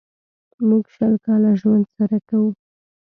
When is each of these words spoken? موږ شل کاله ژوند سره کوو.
موږ 0.67 0.83
شل 0.95 1.13
کاله 1.25 1.51
ژوند 1.61 1.85
سره 1.95 2.17
کوو. 2.29 2.49